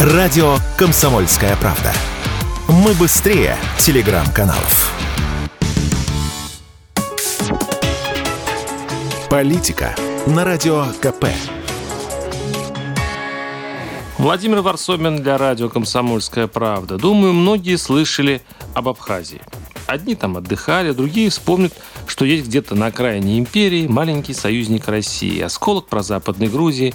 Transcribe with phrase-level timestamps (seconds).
[0.00, 1.92] Радио «Комсомольская правда».
[2.68, 4.94] Мы быстрее телеграм-каналов.
[9.28, 9.94] Политика
[10.26, 11.26] на Радио КП.
[14.16, 16.96] Владимир Варсобин для радио «Комсомольская правда».
[16.96, 18.40] Думаю, многие слышали
[18.72, 19.42] об Абхазии.
[19.86, 21.74] Одни там отдыхали, другие вспомнят,
[22.06, 26.94] что есть где-то на окраине империи маленький союзник России, осколок про Западной Грузии,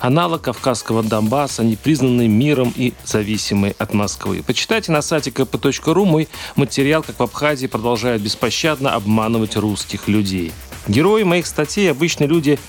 [0.00, 4.42] аналог Кавказского Донбасса, не признанный миром и зависимый от Москвы.
[4.46, 10.52] Почитайте на сайте kp.ru мой материал, как в Абхазии продолжают беспощадно обманывать русских людей.
[10.88, 12.58] Герои моих статей– обычные люди–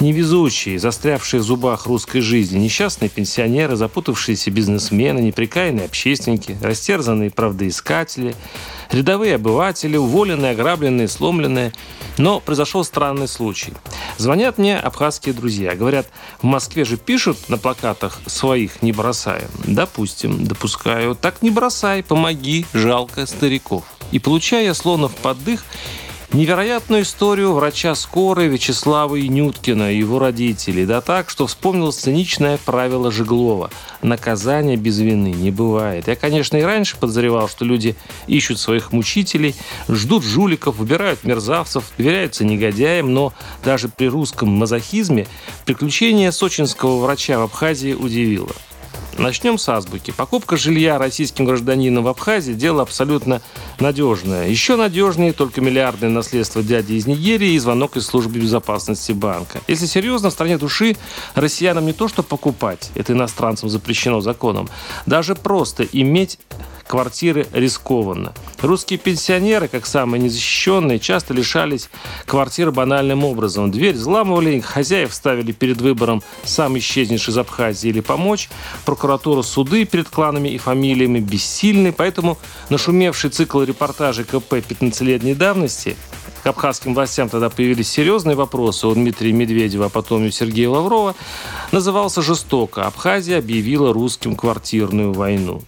[0.00, 8.34] невезучие, застрявшие в зубах русской жизни, несчастные пенсионеры, запутавшиеся бизнесмены, неприкаянные общественники, растерзанные правдоискатели,
[8.90, 11.72] рядовые обыватели, уволенные, ограбленные, сломленные.
[12.16, 13.72] Но произошел странный случай.
[14.18, 15.74] Звонят мне абхазские друзья.
[15.74, 16.06] Говорят,
[16.40, 19.48] в Москве же пишут на плакатах «своих не бросаем».
[19.64, 21.16] Допустим, допускаю.
[21.16, 23.84] Так не бросай, помоги, жалко стариков.
[24.12, 25.64] И получая словно в поддых,
[26.34, 30.84] Невероятную историю врача скорой Вячеслава Инюткина и его родителей.
[30.84, 33.70] Да так, что вспомнил циничное правило Жеглова.
[34.02, 36.08] Наказания без вины не бывает.
[36.08, 37.94] Я, конечно, и раньше подозревал, что люди
[38.26, 39.54] ищут своих мучителей,
[39.88, 43.32] ждут жуликов, выбирают мерзавцев, доверяются негодяям, но
[43.64, 45.28] даже при русском мазохизме
[45.64, 48.50] приключение сочинского врача в Абхазии удивило.
[49.18, 50.10] Начнем с азбуки.
[50.10, 53.40] Покупка жилья российским гражданином в Абхазии– дело абсолютно
[53.78, 54.48] надежное.
[54.48, 59.60] Еще надежнее только миллиардное наследство дяди из Нигерии и звонок из службы безопасности банка.
[59.68, 60.96] Если серьезно, в стране души
[61.36, 64.68] россиянам не то что покупать, это иностранцам запрещено законом,
[65.06, 66.38] даже просто иметь
[66.86, 68.32] квартиры рискованно.
[68.60, 71.90] Русские пенсионеры, как самые незащищенные, часто лишались
[72.26, 73.70] квартир банальным образом.
[73.70, 78.48] Дверь взламывали, хозяев ставили перед выбором сам исчезнешь из Абхазии или помочь.
[78.84, 82.38] Прокуратура, суды перед кланами и фамилиями бессильны, поэтому
[82.70, 85.96] нашумевший цикл репортажей КП 15-летней давности
[86.44, 90.68] к абхазским властям тогда появились серьезные вопросы у Дмитрия Медведева, а потом и у Сергея
[90.68, 91.14] Лаврова,
[91.72, 92.82] назывался жестоко.
[92.82, 95.62] Абхазия объявила русским квартирную войну.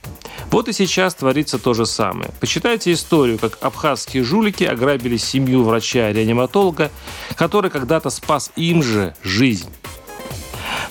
[0.51, 2.31] Вот и сейчас творится то же самое.
[2.41, 6.91] Почитайте историю, как абхазские жулики ограбили семью врача-реаниматолога,
[7.35, 9.69] который когда-то спас им же жизнь.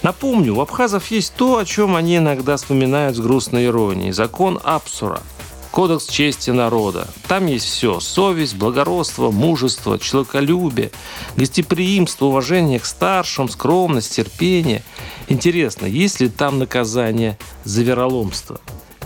[0.03, 4.11] Напомню, у абхазов есть то, о чем они иногда вспоминают с грустной иронией.
[4.11, 5.21] Закон Апсура–
[5.75, 7.05] Кодекс чести народа.
[7.27, 7.99] Там есть все.
[7.99, 10.89] Совесть, благородство, мужество, человеколюбие,
[11.35, 14.83] гостеприимство, уважение к старшим, скромность, терпение.
[15.27, 18.61] Интересно, есть ли там наказание за вероломство?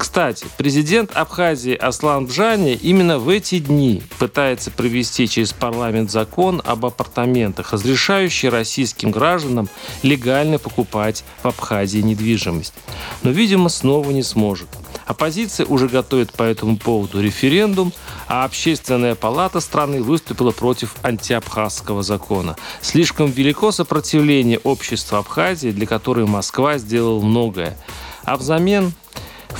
[0.09, 6.87] Кстати, президент Абхазии Аслан Бжани именно в эти дни пытается провести через парламент закон об
[6.87, 9.69] апартаментах, разрешающий российским гражданам
[10.01, 12.73] легально покупать в Абхазии недвижимость.
[13.21, 14.67] Но, видимо, снова не сможет.
[15.05, 17.93] Оппозиция уже готовит по этому поводу референдум,
[18.27, 22.55] а общественная палата страны выступила против антиабхазского закона.
[22.81, 27.77] Слишком велико сопротивление общества Абхазии, для которой Москва сделала многое.
[28.23, 28.91] А взамен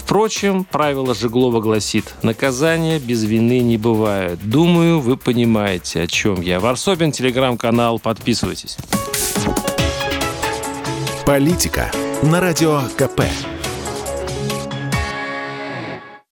[0.10, 4.40] Впрочем, правило Жеглова гласит, наказания без вины не бывает.
[4.42, 6.60] Думаю, вы понимаете, о чем я.
[6.60, 8.76] Варсобин, телеграм-канал, подписывайтесь.
[11.28, 11.92] Политика
[12.24, 13.22] на радио КП.